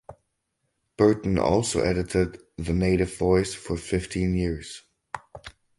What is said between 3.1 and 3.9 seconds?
Voice" for